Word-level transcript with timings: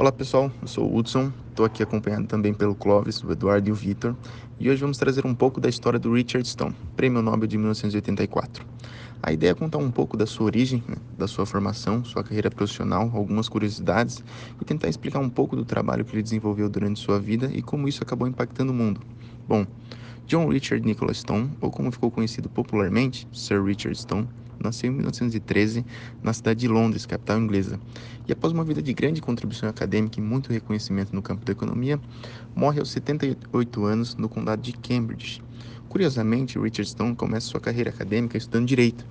Olá 0.00 0.12
pessoal, 0.12 0.48
eu 0.62 0.68
sou 0.68 0.88
o 0.88 0.96
Hudson, 0.96 1.32
estou 1.50 1.66
aqui 1.66 1.82
acompanhado 1.82 2.24
também 2.28 2.54
pelo 2.54 2.72
Clóvis, 2.72 3.20
o 3.24 3.32
Eduardo 3.32 3.68
e 3.68 3.72
o 3.72 3.74
Vitor, 3.74 4.14
e 4.56 4.70
hoje 4.70 4.80
vamos 4.80 4.96
trazer 4.96 5.26
um 5.26 5.34
pouco 5.34 5.60
da 5.60 5.68
história 5.68 5.98
do 5.98 6.12
Richard 6.12 6.46
Stone, 6.46 6.72
Prêmio 6.94 7.20
Nobel 7.20 7.48
de 7.48 7.58
1984. 7.58 8.64
A 9.20 9.32
ideia 9.32 9.50
é 9.50 9.54
contar 9.54 9.78
um 9.78 9.90
pouco 9.90 10.16
da 10.16 10.24
sua 10.24 10.46
origem, 10.46 10.84
né, 10.86 10.94
da 11.18 11.26
sua 11.26 11.44
formação, 11.44 12.04
sua 12.04 12.22
carreira 12.22 12.48
profissional, 12.48 13.10
algumas 13.12 13.48
curiosidades 13.48 14.22
e 14.62 14.64
tentar 14.64 14.88
explicar 14.88 15.18
um 15.18 15.28
pouco 15.28 15.56
do 15.56 15.64
trabalho 15.64 16.04
que 16.04 16.14
ele 16.14 16.22
desenvolveu 16.22 16.68
durante 16.68 17.00
sua 17.00 17.18
vida 17.18 17.50
e 17.52 17.60
como 17.60 17.88
isso 17.88 18.00
acabou 18.00 18.28
impactando 18.28 18.70
o 18.70 18.74
mundo. 18.76 19.00
Bom, 19.48 19.66
John 20.28 20.46
Richard 20.46 20.86
Nicholas 20.86 21.16
Stone, 21.16 21.50
ou 21.60 21.72
como 21.72 21.90
ficou 21.90 22.08
conhecido 22.08 22.48
popularmente, 22.48 23.26
Sir 23.32 23.64
Richard 23.64 23.98
Stone, 23.98 24.28
nasceu 24.62 24.90
em 24.90 24.94
1913 24.94 25.84
na 26.22 26.32
cidade 26.32 26.60
de 26.60 26.68
Londres, 26.68 27.06
capital 27.06 27.38
inglesa, 27.38 27.78
e 28.26 28.32
após 28.32 28.52
uma 28.52 28.64
vida 28.64 28.82
de 28.82 28.92
grande 28.92 29.20
contribuição 29.20 29.68
acadêmica 29.68 30.18
e 30.18 30.22
muito 30.22 30.52
reconhecimento 30.52 31.14
no 31.14 31.22
campo 31.22 31.44
da 31.44 31.52
economia, 31.52 32.00
morre 32.54 32.80
aos 32.80 32.90
78 32.90 33.84
anos 33.84 34.16
no 34.16 34.28
condado 34.28 34.62
de 34.62 34.72
Cambridge. 34.72 35.42
Curiosamente, 35.88 36.58
Richard 36.58 36.90
Stone 36.90 37.14
começa 37.14 37.46
sua 37.46 37.60
carreira 37.60 37.90
acadêmica 37.90 38.36
estudando 38.36 38.66
direito 38.66 39.06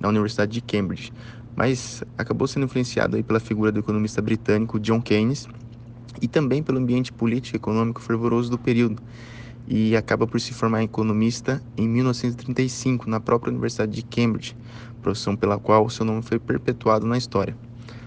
na 0.00 0.08
Universidade 0.08 0.52
de 0.52 0.60
Cambridge, 0.60 1.12
mas 1.54 2.02
acabou 2.16 2.48
sendo 2.48 2.64
influenciado 2.64 3.16
aí 3.16 3.22
pela 3.22 3.38
figura 3.40 3.70
do 3.70 3.80
economista 3.80 4.22
britânico 4.22 4.80
John 4.80 5.00
Keynes 5.00 5.46
e 6.20 6.28
também 6.28 6.62
pelo 6.62 6.78
ambiente 6.78 7.12
político 7.12 7.56
e 7.56 7.58
econômico 7.58 8.00
fervoroso 8.00 8.50
do 8.50 8.58
período 8.58 9.02
e 9.66 9.96
acaba 9.96 10.26
por 10.26 10.40
se 10.40 10.52
formar 10.52 10.82
economista 10.82 11.62
em 11.76 11.88
1935 11.88 13.08
na 13.08 13.20
própria 13.20 13.50
Universidade 13.50 13.92
de 13.92 14.02
Cambridge, 14.02 14.56
profissão 15.02 15.36
pela 15.36 15.58
qual 15.58 15.88
seu 15.88 16.04
nome 16.04 16.22
foi 16.22 16.38
perpetuado 16.38 17.06
na 17.06 17.16
história. 17.16 17.56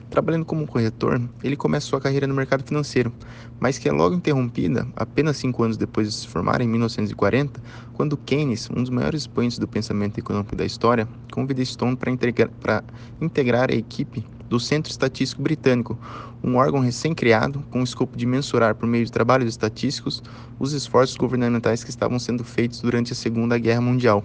Trabalhando 0.10 0.46
como 0.46 0.66
corretor, 0.66 1.22
ele 1.44 1.58
começa 1.58 1.88
sua 1.88 2.00
carreira 2.00 2.26
no 2.26 2.34
mercado 2.34 2.64
financeiro, 2.64 3.12
mas 3.60 3.78
que 3.78 3.90
é 3.90 3.92
logo 3.92 4.16
interrompida 4.16 4.88
apenas 4.96 5.36
cinco 5.36 5.64
anos 5.64 5.76
depois 5.76 6.08
de 6.08 6.14
se 6.14 6.28
formar, 6.28 6.62
em 6.62 6.68
1940, 6.68 7.62
quando 7.94 8.16
Keynes, 8.16 8.70
um 8.70 8.82
dos 8.82 8.90
maiores 8.90 9.24
expoentes 9.24 9.60
do 9.60 9.68
pensamento 9.68 10.18
econômico 10.18 10.56
da 10.56 10.66
história, 10.66 11.08
convida 11.32 11.64
Stone 11.64 11.98
para 11.98 12.10
integrar, 12.10 12.84
integrar 13.20 13.70
a 13.70 13.76
equipe 13.76 14.26
do 14.50 14.60
Centro 14.60 14.92
Estatístico 14.92 15.42
Britânico, 15.42 15.98
um 16.44 16.56
órgão 16.56 16.80
recém-criado 16.80 17.64
com 17.70 17.82
o 17.82 17.84
escopo 17.84 18.18
de 18.18 18.26
mensurar, 18.26 18.76
por 18.76 18.88
meio 18.88 19.06
de 19.06 19.12
trabalhos 19.12 19.50
estatísticos, 19.50 20.24
os 20.60 20.74
esforços 20.74 21.18
governamentais 21.18 21.84
que 21.84 21.90
estavam 21.90 22.20
sendo 22.20 22.44
feitos 22.44 22.82
durante 22.82 23.14
a 23.14 23.16
Segunda 23.16 23.58
Guerra 23.58 23.82
Mundial. 23.82 24.24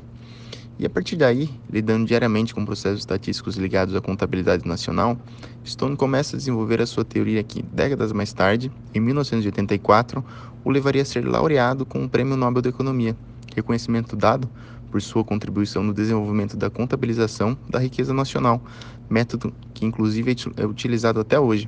E 0.79 0.87
a 0.87 0.91
partir 0.91 1.17
daí, 1.17 1.51
lidando 1.71 2.07
diariamente 2.07 2.55
com 2.55 2.65
processos 2.65 3.01
estatísticos 3.01 3.57
ligados 3.57 3.95
à 3.95 4.01
contabilidade 4.01 4.67
nacional, 4.67 5.17
Stone 5.65 5.97
começa 5.97 6.35
a 6.35 6.39
desenvolver 6.39 6.81
a 6.81 6.87
sua 6.87 7.05
teoria 7.05 7.43
que, 7.43 7.63
décadas 7.63 8.13
mais 8.13 8.33
tarde, 8.33 8.73
em 8.95 9.01
1984, 9.01 10.25
o 10.65 10.71
levaria 10.71 11.03
a 11.03 11.05
ser 11.05 11.27
laureado 11.27 11.85
com 11.85 12.05
o 12.05 12.09
Prêmio 12.09 12.37
Nobel 12.37 12.63
da 12.63 12.71
Economia, 12.71 13.17
reconhecimento 13.55 14.17
dado 14.17 14.49
por 14.93 15.01
sua 15.01 15.25
contribuição 15.25 15.83
no 15.83 15.95
desenvolvimento 15.95 16.55
da 16.55 16.69
contabilização 16.69 17.57
da 17.69 17.79
riqueza 17.79 18.13
nacional, 18.13 18.63
método 19.09 19.53
que 19.73 19.87
inclusive 19.87 20.37
é 20.59 20.67
utilizado 20.67 21.19
até 21.19 21.41
hoje. 21.41 21.67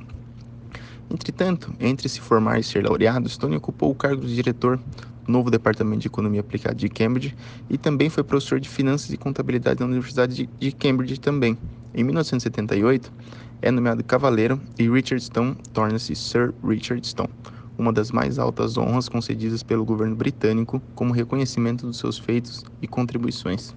Entretanto, 1.09 1.73
entre 1.79 2.07
se 2.07 2.21
formar 2.21 2.59
e 2.59 2.63
ser 2.63 2.85
laureado, 2.85 3.27
Stone 3.27 3.55
ocupou 3.55 3.89
o 3.89 3.95
cargo 3.95 4.21
de 4.23 4.35
diretor 4.35 4.79
do 5.25 5.31
novo 5.31 5.49
Departamento 5.49 6.01
de 6.01 6.07
Economia 6.07 6.41
Aplicada 6.41 6.75
de 6.75 6.87
Cambridge 6.87 7.35
e 7.67 7.77
também 7.77 8.09
foi 8.09 8.23
professor 8.23 8.59
de 8.59 8.69
Finanças 8.69 9.11
e 9.11 9.17
Contabilidade 9.17 9.79
na 9.79 9.87
Universidade 9.87 10.47
de 10.59 10.71
Cambridge 10.71 11.19
também. 11.19 11.57
Em 11.95 12.03
1978, 12.03 13.11
é 13.61 13.71
nomeado 13.71 14.03
cavaleiro 14.03 14.61
e 14.77 14.87
Richard 14.87 15.23
Stone 15.23 15.55
torna-se 15.73 16.15
Sir 16.15 16.53
Richard 16.63 17.05
Stone 17.07 17.29
uma 17.77 17.91
das 17.91 18.11
mais 18.11 18.39
altas 18.39 18.77
honras 18.77 19.09
concedidas 19.09 19.63
pelo 19.63 19.85
governo 19.85 20.15
britânico 20.15 20.81
como 20.93 21.13
reconhecimento 21.13 21.85
dos 21.85 21.97
seus 21.97 22.17
feitos 22.17 22.63
e 22.81 22.87
contribuições. 22.87 23.75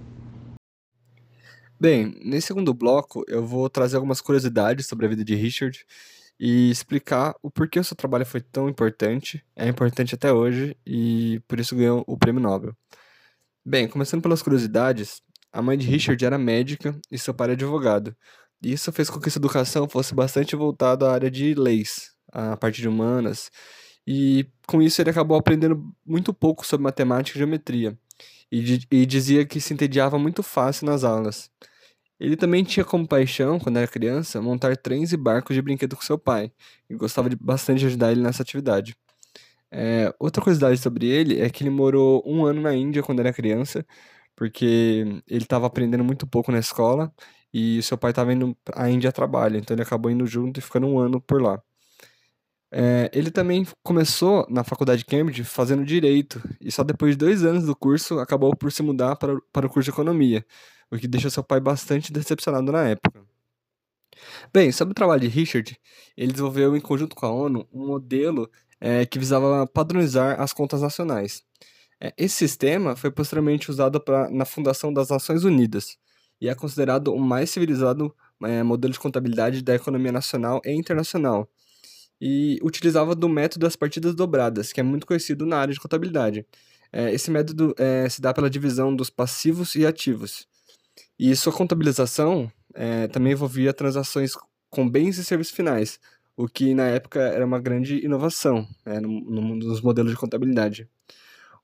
Bem, 1.81 2.19
nesse 2.25 2.49
segundo 2.49 2.75
bloco 2.75 3.25
eu 3.29 3.47
vou 3.47 3.69
trazer 3.71 3.97
algumas 3.97 4.21
curiosidades 4.21 4.87
sobre 4.87 5.07
a 5.07 5.09
vida 5.09 5.25
de 5.25 5.35
Richard 5.35 5.85
e 6.39 6.71
explicar 6.71 7.35
o 7.43 7.51
porquê 7.51 7.79
o 7.79 7.85
seu 7.85 7.97
trabalho 7.97 8.27
foi 8.27 8.41
tão 8.41 8.69
importante, 8.69 9.45
é 9.57 9.69
importante 9.69 10.15
até 10.15 10.33
hoje 10.33 10.77
e 10.87 11.41
por 11.47 11.59
isso 11.59 11.77
ganhou 11.77 12.05
o 12.07 12.17
prêmio 12.17 12.43
Nobel. 12.43 12.75
Bem, 13.65 13.89
começando 13.89 14.23
pelas 14.23 14.43
curiosidades, 14.43 15.21
a 15.53 15.61
mãe 15.61 15.77
de 15.77 15.87
Richard 15.87 16.25
era 16.25 16.39
médica 16.39 16.99
e 17.11 17.19
seu 17.19 17.35
pai 17.35 17.47
era 17.47 17.53
advogado. 17.53 18.17
Isso 18.63 18.91
fez 18.93 19.09
com 19.09 19.21
que 19.21 19.31
sua 19.31 19.39
educação 19.39 19.89
fosse 19.89 20.15
bastante 20.15 20.57
voltada 20.57 21.09
à 21.09 21.13
área 21.13 21.31
de 21.31 21.55
leis, 21.55 22.13
a 22.33 22.57
parte 22.57 22.81
de 22.81 22.89
humanas, 22.89 23.51
e 24.11 24.47
com 24.67 24.81
isso 24.81 25.03
ele 25.03 25.11
acabou 25.11 25.37
aprendendo 25.37 25.95
muito 26.07 26.33
pouco 26.33 26.67
sobre 26.67 26.83
matemática 26.83 27.37
e 27.37 27.41
geometria. 27.41 27.99
E, 28.51 28.81
e 28.91 29.05
dizia 29.05 29.45
que 29.45 29.61
se 29.61 29.75
entediava 29.75 30.19
muito 30.19 30.43
fácil 30.43 30.87
nas 30.87 31.05
aulas. 31.05 31.51
Ele 32.19 32.35
também 32.35 32.65
tinha 32.65 32.85
como 32.87 33.07
paixão, 33.07 33.59
quando 33.61 33.77
era 33.77 33.87
criança, 33.87 34.41
montar 34.41 34.79
trens 34.79 35.13
e 35.13 35.17
barcos 35.17 35.55
de 35.55 35.61
brinquedo 35.61 35.95
com 35.95 36.01
seu 36.03 36.19
pai, 36.19 36.51
e 36.89 36.95
gostava 36.95 37.29
de, 37.29 37.37
bastante 37.37 37.81
de 37.81 37.87
ajudar 37.87 38.11
ele 38.13 38.23
nessa 38.23 38.43
atividade. 38.43 38.97
É, 39.71 40.15
outra 40.19 40.43
curiosidade 40.43 40.79
sobre 40.81 41.07
ele 41.07 41.41
é 41.41 41.51
que 41.51 41.63
ele 41.63 41.71
morou 41.71 42.23
um 42.27 42.47
ano 42.47 42.63
na 42.63 42.75
Índia 42.75 43.03
quando 43.03 43.21
era 43.21 43.33
criança, 43.33 43.87
porque 44.35 45.23
ele 45.29 45.45
estava 45.45 45.67
aprendendo 45.67 46.05
muito 46.05 46.27
pouco 46.27 46.51
na 46.51 46.59
escola 46.59 47.13
e 47.53 47.83
seu 47.83 47.99
pai 47.99 48.13
estava 48.13 48.33
indo 48.33 48.57
à 48.75 48.89
Índia 48.91 49.11
a 49.11 49.13
trabalho, 49.13 49.59
então 49.59 49.75
ele 49.75 49.83
acabou 49.83 50.11
indo 50.11 50.27
junto 50.27 50.59
e 50.61 50.63
ficando 50.63 50.87
um 50.87 50.99
ano 50.99 51.21
por 51.21 51.43
lá. 51.43 51.63
É, 52.71 53.11
ele 53.15 53.31
também 53.31 53.67
começou 53.83 54.47
na 54.51 54.63
faculdade 54.63 55.01
de 55.01 55.07
Cambridge 55.07 55.43
fazendo 55.45 55.85
direito, 55.85 56.43
e 56.61 56.71
só 56.71 56.85
depois 56.85 57.13
de 57.13 57.19
dois 57.19 57.45
anos 57.45 57.65
do 57.65 57.75
curso 57.75 58.19
acabou 58.19 58.55
por 58.55 58.71
se 58.71 58.83
mudar 58.83 59.17
para, 59.17 59.37
para 59.53 59.67
o 59.67 59.71
curso 59.71 59.85
de 59.85 59.91
economia, 59.91 60.45
o 60.91 60.99
que 60.99 61.09
deixou 61.09 61.31
seu 61.31 61.43
pai 61.43 61.61
bastante 61.61 62.13
decepcionado 62.13 62.71
na 62.71 62.89
época. 62.89 63.27
Bem, 64.53 64.73
sobre 64.73 64.93
o 64.93 64.95
trabalho 64.95 65.21
de 65.21 65.29
Richard, 65.29 65.79
ele 66.17 66.33
desenvolveu 66.33 66.77
em 66.77 66.81
conjunto 66.81 67.15
com 67.17 67.27
a 67.27 67.31
ONU 67.31 67.67
um 67.73 67.87
modelo 67.87 68.51
é, 68.81 69.07
que 69.07 69.19
visava 69.19 69.67
padronizar 69.67 70.41
as 70.41 70.53
contas 70.53 70.83
nacionais. 70.83 71.43
É, 72.01 72.13
esse 72.17 72.37
sistema 72.37 72.97
foi 72.97 73.11
posteriormente 73.11 73.71
usado 73.71 74.01
pra, 74.01 74.31
na 74.31 74.45
fundação 74.45 74.93
das 74.93 75.09
Nações 75.09 75.45
Unidas 75.45 75.97
e 76.41 76.49
é 76.49 76.55
considerado 76.55 77.09
o 77.09 77.19
mais 77.19 77.51
civilizado 77.51 78.15
é, 78.43 78.63
modelo 78.63 78.93
de 78.93 79.01
contabilidade 79.01 79.63
da 79.63 79.75
economia 79.75 80.13
nacional 80.13 80.61
e 80.65 80.73
internacional 80.73 81.49
e 82.21 82.59
utilizava 82.63 83.15
do 83.15 83.29
método 83.29 83.65
das 83.65 83.77
partidas 83.77 84.15
dobradas, 84.15 84.73
que 84.73 84.81
é 84.81 84.83
muito 84.83 85.07
conhecido 85.07 85.47
na 85.47 85.59
área 85.59 85.75
de 85.75 85.81
contabilidade. 85.81 86.47
É, 86.93 87.13
esse 87.13 87.31
método 87.31 87.75
é, 87.79 88.09
se 88.09 88.21
dá 88.21 88.33
pela 88.33 88.51
divisão 88.51 88.95
dos 88.95 89.11
passivos 89.11 89.75
e 89.75 89.87
ativos. 89.87 90.47
E 91.19 91.35
sua 91.37 91.53
contabilização 91.53 92.51
é, 92.75 93.09
também 93.09 93.33
envolvia 93.33 93.73
transações 93.73 94.33
com 94.71 94.89
bens 94.89 95.19
e 95.19 95.25
serviços 95.25 95.55
finais, 95.55 95.99
o 96.37 96.49
que 96.49 96.75
na 96.75 96.87
época 96.87 97.21
era 97.21 97.45
uma 97.45 97.59
grande 97.59 98.05
inovação 98.05 98.67
né, 98.85 99.01
no, 99.01 99.09
no, 99.09 99.57
nos 99.57 99.81
modelos 99.81 100.13
de 100.13 100.19
contabilidade. 100.19 100.89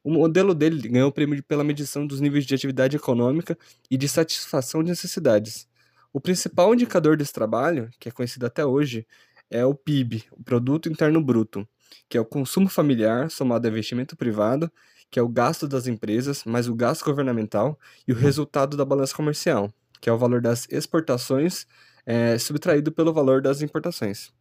O 0.03 0.11
modelo 0.11 0.55
dele 0.55 0.89
ganhou 0.89 1.09
o 1.09 1.13
prêmio 1.13 1.43
pela 1.43 1.65
medição 1.65 2.07
dos 2.07 2.21
níveis 2.21 2.45
de 2.45 2.55
atividade 2.55 2.97
econômica 2.97 3.57
e 3.91 3.97
de 3.97 4.09
satisfação 4.09 4.83
de 4.83 4.91
necessidades. 4.91 5.67
O 6.13 6.21
principal 6.21 6.75
indicador 6.75 7.17
desse 7.17 7.33
trabalho, 7.33 7.89
que 7.99 8.09
é 8.09 8.13
conhecido 8.13 8.45
até 8.47 8.65
hoje, 8.67 9.07
é 9.55 9.65
o 9.65 9.73
PIB, 9.73 10.25
o 10.33 10.43
Produto 10.43 10.89
Interno 10.89 11.23
Bruto, 11.23 11.67
que 12.09 12.19
é 12.19 12.21
o 12.21 12.25
consumo 12.25 12.69
familiar 12.69 13.31
somado 13.31 13.69
ao 13.69 13.73
investimento 13.73 14.17
privado, 14.17 14.71
que 15.09 15.17
é 15.17 15.23
o 15.23 15.29
gasto 15.29 15.69
das 15.69 15.87
empresas 15.87 16.43
mais 16.45 16.69
o 16.69 16.75
gasto 16.75 17.05
governamental 17.05 17.79
e 18.07 18.13
o 18.13 18.17
resultado 18.17 18.77
da 18.77 18.85
balança 18.85 19.15
comercial, 19.15 19.73
que 20.01 20.11
é 20.11 20.13
o 20.13 20.19
valor 20.19 20.41
das 20.41 20.67
exportações 20.71 21.69
é, 22.05 22.37
subtraído 22.37 22.91
pelo 22.91 23.13
valor 23.13 23.41
das 23.41 23.63
importações. 23.63 24.33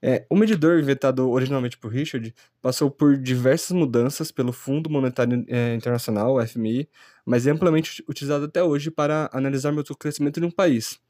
É, 0.00 0.24
o 0.30 0.36
medidor, 0.36 0.78
inventado 0.78 1.28
originalmente 1.28 1.76
por 1.76 1.90
Richard, 1.90 2.32
passou 2.62 2.90
por 2.90 3.16
diversas 3.16 3.72
mudanças 3.72 4.30
pelo 4.30 4.52
Fundo 4.52 4.88
Monetário 4.88 5.44
é, 5.48 5.74
Internacional, 5.74 6.36
FMI, 6.46 6.88
mas 7.26 7.44
é 7.46 7.50
amplamente 7.50 8.04
utilizado 8.08 8.44
até 8.44 8.62
hoje 8.62 8.88
para 8.88 9.28
analisar 9.32 9.74
o 9.74 9.96
crescimento 9.96 10.38
de 10.38 10.46
um 10.46 10.50
país. 10.50 11.00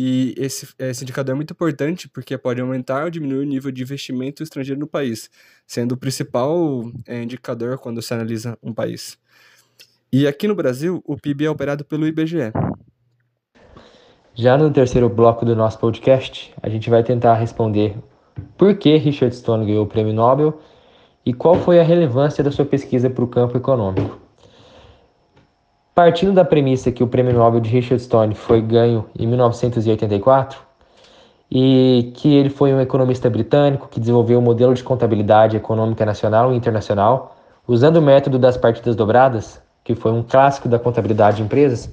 E 0.00 0.32
esse, 0.36 0.68
esse 0.78 1.02
indicador 1.02 1.32
é 1.32 1.34
muito 1.34 1.50
importante 1.50 2.08
porque 2.08 2.38
pode 2.38 2.60
aumentar 2.60 3.02
ou 3.02 3.10
diminuir 3.10 3.40
o 3.40 3.44
nível 3.44 3.72
de 3.72 3.82
investimento 3.82 4.44
estrangeiro 4.44 4.78
no 4.78 4.86
país, 4.86 5.28
sendo 5.66 5.90
o 5.90 5.96
principal 5.96 6.84
é, 7.04 7.24
indicador 7.24 7.78
quando 7.78 8.00
se 8.00 8.14
analisa 8.14 8.56
um 8.62 8.72
país. 8.72 9.18
E 10.12 10.24
aqui 10.28 10.46
no 10.46 10.54
Brasil, 10.54 11.02
o 11.04 11.16
PIB 11.16 11.46
é 11.46 11.50
operado 11.50 11.84
pelo 11.84 12.06
IBGE. 12.06 12.52
Já 14.36 14.56
no 14.56 14.70
terceiro 14.70 15.08
bloco 15.08 15.44
do 15.44 15.56
nosso 15.56 15.80
podcast, 15.80 16.54
a 16.62 16.68
gente 16.68 16.88
vai 16.88 17.02
tentar 17.02 17.34
responder 17.34 17.96
por 18.56 18.76
que 18.76 18.96
Richard 18.98 19.34
Stone 19.34 19.66
ganhou 19.66 19.84
o 19.84 19.88
prêmio 19.88 20.14
Nobel 20.14 20.60
e 21.26 21.34
qual 21.34 21.56
foi 21.56 21.80
a 21.80 21.82
relevância 21.82 22.44
da 22.44 22.52
sua 22.52 22.64
pesquisa 22.64 23.10
para 23.10 23.24
o 23.24 23.26
campo 23.26 23.56
econômico. 23.56 24.27
Partindo 25.98 26.32
da 26.32 26.44
premissa 26.44 26.92
que 26.92 27.02
o 27.02 27.08
Prêmio 27.08 27.32
Nobel 27.32 27.58
de 27.58 27.68
Richard 27.70 28.00
Stone 28.00 28.32
foi 28.32 28.62
ganho 28.62 29.06
em 29.18 29.26
1984, 29.26 30.56
e 31.50 32.12
que 32.14 32.36
ele 32.36 32.50
foi 32.50 32.72
um 32.72 32.80
economista 32.80 33.28
britânico 33.28 33.88
que 33.88 33.98
desenvolveu 33.98 34.38
um 34.38 34.42
modelo 34.42 34.72
de 34.74 34.84
contabilidade 34.84 35.56
econômica 35.56 36.06
nacional 36.06 36.52
e 36.52 36.56
internacional, 36.56 37.36
usando 37.66 37.96
o 37.96 38.00
método 38.00 38.38
das 38.38 38.56
partidas 38.56 38.94
dobradas, 38.94 39.60
que 39.82 39.96
foi 39.96 40.12
um 40.12 40.22
clássico 40.22 40.68
da 40.68 40.78
contabilidade 40.78 41.38
de 41.38 41.42
empresas. 41.42 41.92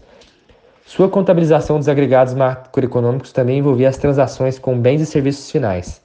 Sua 0.85 1.09
contabilização 1.09 1.79
dos 1.79 1.89
agregados 1.89 2.35
macroeconômicos 2.35 3.31
também 3.31 3.57
envolvia 3.57 3.89
as 3.89 3.97
transações 3.97 4.59
com 4.59 4.79
bens 4.79 5.01
e 5.01 5.05
serviços 5.07 5.49
finais. 5.49 6.04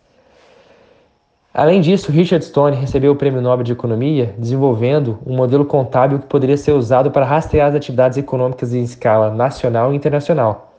Além 1.60 1.82
disso, 1.82 2.10
Richard 2.10 2.42
Stone 2.42 2.74
recebeu 2.74 3.12
o 3.12 3.14
Prêmio 3.14 3.42
Nobel 3.42 3.62
de 3.62 3.72
Economia 3.72 4.34
desenvolvendo 4.38 5.18
um 5.26 5.36
modelo 5.36 5.62
contábil 5.62 6.18
que 6.18 6.24
poderia 6.24 6.56
ser 6.56 6.72
usado 6.72 7.10
para 7.10 7.26
rastrear 7.26 7.68
as 7.68 7.74
atividades 7.74 8.16
econômicas 8.16 8.72
em 8.72 8.82
escala 8.82 9.30
nacional 9.30 9.92
e 9.92 9.96
internacional, 9.96 10.72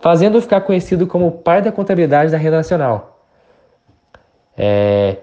fazendo-o 0.00 0.42
ficar 0.42 0.62
conhecido 0.62 1.06
como 1.06 1.28
o 1.28 1.30
pai 1.30 1.62
da 1.62 1.70
contabilidade 1.70 2.32
da 2.32 2.36
renda 2.36 2.56
nacional. 2.56 3.20
É... 4.58 5.18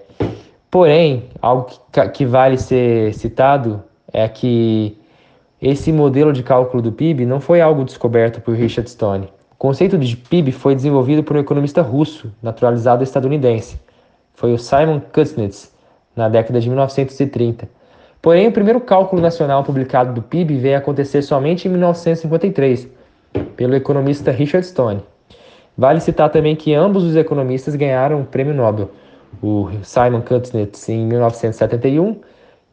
Porém, 0.70 1.24
algo 1.42 1.66
que, 1.92 2.08
que 2.08 2.24
vale 2.24 2.56
ser 2.56 3.12
citado 3.12 3.82
é 4.10 4.26
que 4.26 4.98
esse 5.60 5.92
modelo 5.92 6.32
de 6.32 6.42
cálculo 6.42 6.82
do 6.82 6.90
PIB 6.90 7.26
não 7.26 7.38
foi 7.38 7.60
algo 7.60 7.84
descoberto 7.84 8.40
por 8.40 8.54
Richard 8.54 8.88
Stone. 8.88 9.28
O 9.50 9.56
conceito 9.56 9.98
de 9.98 10.16
PIB 10.16 10.52
foi 10.52 10.74
desenvolvido 10.74 11.22
por 11.22 11.36
um 11.36 11.40
economista 11.40 11.82
russo, 11.82 12.32
naturalizado 12.42 13.04
estadunidense 13.04 13.78
foi 14.34 14.52
o 14.52 14.58
Simon 14.58 15.00
Kuznets, 15.12 15.72
na 16.14 16.28
década 16.28 16.60
de 16.60 16.68
1930. 16.68 17.68
Porém, 18.20 18.48
o 18.48 18.52
primeiro 18.52 18.80
cálculo 18.80 19.20
nacional 19.20 19.64
publicado 19.64 20.12
do 20.12 20.22
PIB 20.22 20.56
veio 20.56 20.78
acontecer 20.78 21.22
somente 21.22 21.66
em 21.66 21.70
1953, 21.70 22.88
pelo 23.56 23.74
economista 23.74 24.30
Richard 24.30 24.66
Stone. 24.66 25.02
Vale 25.76 26.00
citar 26.00 26.30
também 26.30 26.54
que 26.54 26.74
ambos 26.74 27.02
os 27.02 27.16
economistas 27.16 27.74
ganharam 27.74 28.20
o 28.20 28.24
prêmio 28.24 28.54
Nobel, 28.54 28.90
o 29.42 29.70
Simon 29.82 30.20
Kuznets 30.20 30.88
em 30.88 31.06
1971 31.06 32.20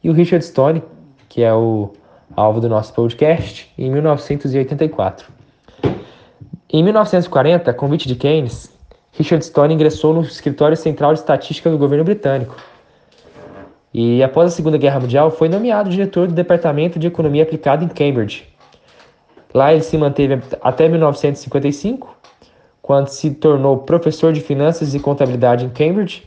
e 0.04 0.10
o 0.10 0.14
Richard 0.14 0.46
Stone, 0.46 0.84
que 1.28 1.42
é 1.42 1.54
o 1.54 1.94
alvo 2.36 2.60
do 2.60 2.70
nosso 2.70 2.94
podcast, 2.94 3.72
em 3.78 3.90
1984. 3.90 5.28
Em 6.72 6.84
1940, 6.84 7.72
a 7.72 7.74
convite 7.74 8.08
de 8.08 8.16
Keynes, 8.16 8.72
Richard 9.19 9.44
Stone 9.44 9.74
ingressou 9.74 10.13
no 10.13 10.21
Escritório 10.21 10.77
Central 10.77 11.13
de 11.13 11.19
Estatística 11.19 11.69
do 11.69 11.77
governo 11.77 12.06
britânico. 12.06 12.56
E 13.94 14.24
após 14.24 14.48
a 14.48 14.56
Segunda 14.56 14.77
Guerra 14.77 15.01
Mundial, 15.01 15.30
foi 15.30 15.50
nomeado 15.50 15.89
diretor 15.89 16.25
do 16.25 16.33
Departamento 16.33 16.98
de 16.98 17.07
Economia 17.07 17.44
Aplicada 17.44 17.83
em 17.83 17.89
Cambridge. 17.89 18.48
Lá 19.54 19.74
ele 19.74 19.83
se 19.83 19.98
manteve 19.98 20.42
até 20.62 20.88
1955, 20.88 22.16
quando 22.81 23.10
se 23.10 23.31
tornou 23.31 23.80
professor 23.80 24.31
de 24.31 24.39
Finanças 24.39 24.95
e 24.95 25.00
Contabilidade 25.00 25.65
em 25.65 25.69
Cambridge, 25.69 26.25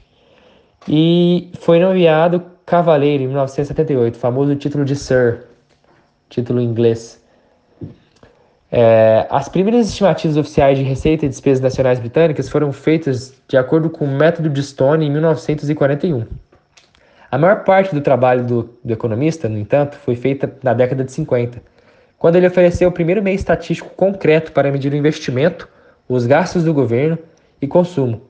e 0.86 1.50
foi 1.60 1.78
nomeado 1.78 2.42
cavaleiro 2.66 3.22
em 3.22 3.26
1978, 3.28 4.18
famoso 4.18 4.54
título 4.56 4.84
de 4.84 4.96
Sir, 4.96 5.46
título 6.28 6.60
em 6.60 6.64
inglês. 6.64 7.21
É, 8.74 9.26
as 9.28 9.50
primeiras 9.50 9.86
estimativas 9.86 10.34
oficiais 10.38 10.78
de 10.78 10.84
receita 10.84 11.26
e 11.26 11.28
despesas 11.28 11.60
nacionais 11.60 11.98
britânicas 11.98 12.48
foram 12.48 12.72
feitas 12.72 13.34
de 13.46 13.58
acordo 13.58 13.90
com 13.90 14.06
o 14.06 14.08
método 14.08 14.48
de 14.48 14.62
Stone 14.62 15.04
em 15.04 15.10
1941. 15.10 16.26
A 17.30 17.36
maior 17.36 17.64
parte 17.64 17.94
do 17.94 18.00
trabalho 18.00 18.42
do, 18.46 18.70
do 18.82 18.90
economista, 18.90 19.46
no 19.46 19.58
entanto, 19.58 19.98
foi 19.98 20.16
feita 20.16 20.50
na 20.62 20.72
década 20.72 21.04
de 21.04 21.12
50, 21.12 21.62
quando 22.18 22.36
ele 22.36 22.46
ofereceu 22.46 22.88
o 22.88 22.92
primeiro 22.92 23.22
meio 23.22 23.34
estatístico 23.34 23.90
concreto 23.90 24.52
para 24.52 24.72
medir 24.72 24.90
o 24.90 24.96
investimento, 24.96 25.68
os 26.08 26.24
gastos 26.24 26.64
do 26.64 26.72
governo 26.72 27.18
e 27.60 27.66
consumo. 27.66 28.22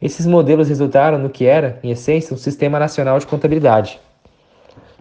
Esses 0.00 0.24
modelos 0.24 0.68
resultaram 0.68 1.18
no 1.18 1.30
que 1.30 1.46
era, 1.46 1.80
em 1.82 1.90
essência, 1.90 2.32
um 2.32 2.38
sistema 2.38 2.78
nacional 2.78 3.18
de 3.18 3.26
contabilidade. 3.26 3.98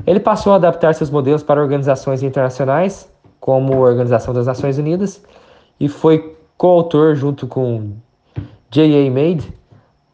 Ele 0.08 0.20
passou 0.20 0.52
a 0.52 0.56
adaptar 0.56 0.96
seus 0.96 1.12
modelos 1.12 1.44
para 1.44 1.62
organizações 1.62 2.24
internacionais 2.24 3.13
como 3.44 3.82
Organização 3.82 4.34
das 4.34 4.48
Nações 4.48 4.78
Unidas 4.78 5.22
e 5.78 5.90
foi 5.90 6.34
coautor 6.58 7.14
junto 7.14 7.46
com 7.46 7.92
J.A. 8.72 9.12
Made 9.12 9.54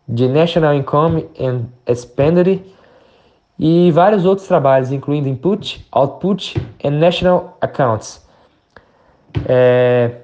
de 0.08 0.28
National 0.28 0.74
Income 0.74 1.30
and 1.40 1.66
Expenditure 1.86 2.60
e 3.60 3.92
vários 3.92 4.26
outros 4.26 4.48
trabalhos, 4.48 4.92
incluindo 4.92 5.30
Input, 5.30 5.86
Output 5.92 6.60
e 6.84 6.90
National 6.90 7.56
Accounts. 7.62 8.28
É... 9.48 10.22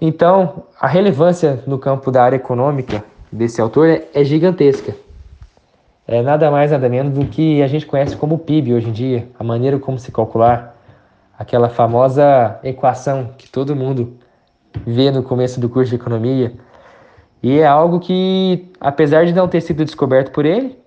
Então, 0.00 0.62
a 0.80 0.86
relevância 0.86 1.60
no 1.66 1.76
campo 1.76 2.12
da 2.12 2.22
área 2.22 2.36
econômica 2.36 3.02
desse 3.32 3.60
autor 3.60 3.88
é, 3.88 4.06
é 4.14 4.22
gigantesca. 4.22 4.94
É 6.06 6.22
nada 6.22 6.52
mais 6.52 6.70
nada 6.70 6.88
menos 6.88 7.18
do 7.18 7.26
que 7.26 7.60
a 7.60 7.66
gente 7.66 7.84
conhece 7.84 8.16
como 8.16 8.38
PIB 8.38 8.74
hoje 8.74 8.90
em 8.90 8.92
dia, 8.92 9.28
a 9.36 9.42
maneira 9.42 9.76
como 9.76 9.98
se 9.98 10.12
calcular 10.12 10.78
aquela 11.40 11.70
famosa 11.70 12.60
equação 12.62 13.30
que 13.38 13.48
todo 13.48 13.74
mundo 13.74 14.18
vê 14.86 15.10
no 15.10 15.22
começo 15.22 15.58
do 15.58 15.70
curso 15.70 15.88
de 15.88 15.96
economia. 15.96 16.52
E 17.42 17.58
é 17.58 17.66
algo 17.66 17.98
que, 17.98 18.70
apesar 18.78 19.24
de 19.24 19.32
não 19.32 19.48
ter 19.48 19.62
sido 19.62 19.82
descoberto 19.82 20.32
por 20.32 20.44
ele, 20.44 20.78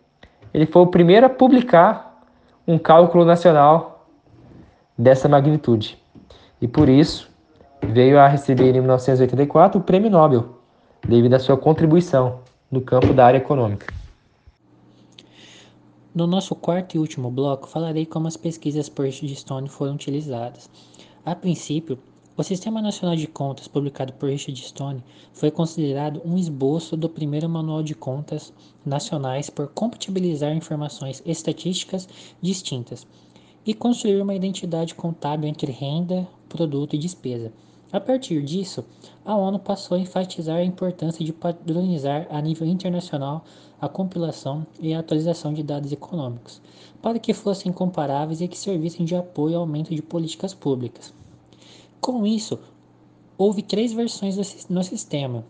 ele 0.54 0.68
foi 0.68 0.84
o 0.84 0.88
primeiro 0.88 1.26
a 1.26 1.30
publicar 1.30 2.22
um 2.68 2.78
cálculo 2.78 3.26
nacional 3.26 4.06
dessa 4.96 5.28
magnitude. 5.28 5.98
E 6.62 6.68
por 6.68 6.88
isso 6.88 7.32
veio 7.82 8.20
a 8.20 8.28
receber 8.28 8.76
em 8.76 8.80
1984 8.80 9.82
o 9.82 9.84
Prêmio 9.84 10.12
Nobel, 10.12 10.60
devido 11.04 11.34
à 11.34 11.40
sua 11.40 11.58
contribuição 11.58 12.42
no 12.72 12.80
campo 12.80 13.12
da 13.12 13.26
área 13.26 13.40
econômica. 13.40 13.92
No 16.16 16.28
nosso 16.28 16.54
quarto 16.54 16.94
e 16.94 17.00
último 17.00 17.32
bloco, 17.32 17.68
falarei 17.68 18.06
como 18.06 18.28
as 18.28 18.38
pesquisas 18.38 18.88
por 18.88 19.12
Stone 19.12 19.68
foram 19.68 19.96
utilizadas. 19.96 20.70
A 21.26 21.34
princípio, 21.34 21.98
o 22.38 22.44
Sistema 22.44 22.84
Nacional 22.84 23.16
de 23.16 23.26
Contas, 23.26 23.68
publicado 23.68 24.14
por 24.14 24.30
Richard 24.30 24.62
Stone, 24.62 25.04
foi 25.34 25.50
considerado 25.50 26.22
um 26.24 26.38
esboço 26.38 26.96
do 26.96 27.10
primeiro 27.10 27.50
manual 27.50 27.82
de 27.82 27.96
contas 27.96 28.54
nacionais 28.86 29.50
por 29.50 29.70
compatibilizar 29.70 30.56
informações 30.56 31.24
estatísticas 31.26 32.08
distintas 32.40 33.08
e 33.66 33.74
construir 33.74 34.22
uma 34.22 34.36
identidade 34.36 34.94
contábil 34.94 35.50
entre 35.50 35.72
renda, 35.72 36.28
produto 36.48 36.96
e 36.96 37.00
despesa. 37.00 37.52
A 37.94 38.00
partir 38.00 38.42
disso, 38.42 38.84
a 39.24 39.36
ONU 39.36 39.60
passou 39.60 39.96
a 39.96 40.00
enfatizar 40.00 40.56
a 40.56 40.64
importância 40.64 41.24
de 41.24 41.32
padronizar 41.32 42.26
a 42.32 42.42
nível 42.42 42.66
internacional 42.66 43.46
a 43.80 43.88
compilação 43.88 44.66
e 44.80 44.96
a 44.96 45.00
atualização 45.00 45.54
de 45.54 45.62
dados 45.62 45.92
econômicos, 45.92 46.60
para 47.04 47.20
que 47.20 47.36
fossem 47.36 47.72
comparáveis 47.72 48.42
e 48.42 48.48
que 48.48 48.58
servissem 48.58 49.06
de 49.06 49.16
apoio 49.16 49.58
ao 49.58 49.62
aumento 49.62 49.94
de 49.94 50.02
políticas 50.02 50.56
públicas. 50.56 51.14
Com 52.02 52.26
isso, 52.26 52.58
houve 53.38 53.62
três 53.62 53.94
versões 53.94 54.66
no 54.68 54.84
sistema. 54.84 55.46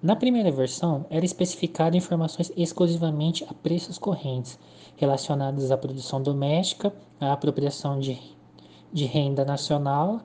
Na 0.00 0.14
primeira 0.14 0.52
versão, 0.52 1.04
era 1.10 1.24
especificado 1.24 1.96
informações 1.96 2.52
exclusivamente 2.56 3.44
a 3.50 3.52
preços 3.52 3.98
correntes, 3.98 4.60
relacionadas 4.96 5.72
à 5.72 5.76
produção 5.76 6.22
doméstica, 6.22 6.94
à 7.20 7.32
apropriação 7.32 7.98
de, 7.98 8.16
de 8.92 9.06
renda 9.06 9.44
nacional 9.44 10.20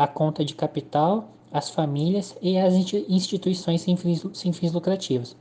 a 0.00 0.06
conta 0.06 0.42
de 0.42 0.54
capital, 0.54 1.28
as 1.52 1.68
famílias 1.68 2.34
e 2.40 2.56
as 2.56 2.72
instituições 2.74 3.82
sem 3.82 3.98
fins, 3.98 4.24
sem 4.32 4.50
fins 4.50 4.72
lucrativos, 4.72 5.36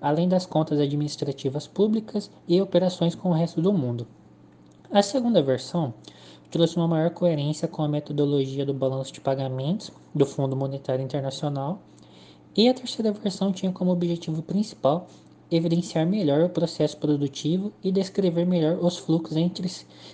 além 0.00 0.28
das 0.28 0.46
contas 0.46 0.78
administrativas 0.78 1.66
públicas 1.66 2.30
e 2.46 2.62
operações 2.62 3.16
com 3.16 3.30
o 3.30 3.32
resto 3.32 3.60
do 3.60 3.72
mundo. 3.72 4.06
A 4.92 5.02
segunda 5.02 5.42
versão 5.42 5.92
trouxe 6.52 6.76
uma 6.76 6.86
maior 6.86 7.10
coerência 7.10 7.66
com 7.66 7.82
a 7.82 7.88
metodologia 7.88 8.64
do 8.64 8.72
balanço 8.72 9.12
de 9.12 9.20
pagamentos 9.20 9.90
do 10.14 10.24
Fundo 10.24 10.54
Monetário 10.54 11.04
Internacional, 11.04 11.80
e 12.56 12.68
a 12.68 12.74
terceira 12.74 13.10
versão 13.10 13.50
tinha 13.50 13.72
como 13.72 13.90
objetivo 13.90 14.40
principal 14.40 15.08
evidenciar 15.50 16.06
melhor 16.06 16.44
o 16.44 16.48
processo 16.48 16.96
produtivo 16.96 17.72
e 17.82 17.90
descrever 17.90 18.46
melhor 18.46 18.78
os 18.80 18.98
fluxos 18.98 19.36
entre, 19.36 19.68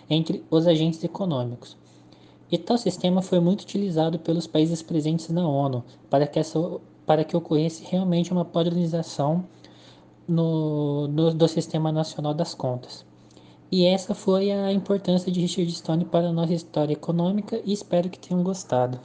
entre 0.09 0.42
os 0.50 0.66
agentes 0.66 1.04
econômicos, 1.04 1.76
e 2.50 2.56
tal 2.56 2.78
sistema 2.78 3.22
foi 3.22 3.40
muito 3.40 3.62
utilizado 3.62 4.18
pelos 4.18 4.46
países 4.46 4.82
presentes 4.82 5.28
na 5.30 5.46
ONU 5.46 5.84
para 6.08 6.26
que, 6.26 6.38
essa, 6.38 6.58
para 7.04 7.24
que 7.24 7.36
ocorresse 7.36 7.84
realmente 7.84 8.32
uma 8.32 8.44
padronização 8.44 9.44
no, 10.28 11.08
no, 11.08 11.34
do 11.34 11.48
Sistema 11.48 11.90
Nacional 11.90 12.34
das 12.34 12.54
Contas. 12.54 13.04
E 13.70 13.84
essa 13.84 14.14
foi 14.14 14.52
a 14.52 14.72
importância 14.72 15.30
de 15.30 15.40
Richard 15.40 15.70
Stone 15.72 16.04
para 16.04 16.28
a 16.28 16.32
nossa 16.32 16.54
história 16.54 16.92
econômica 16.92 17.60
e 17.64 17.72
espero 17.72 18.08
que 18.08 18.18
tenham 18.18 18.42
gostado. 18.42 19.00